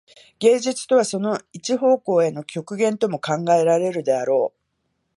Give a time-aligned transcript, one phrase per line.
[0.39, 4.61] 芸術とはその一方向への極限とも考えられるであろう。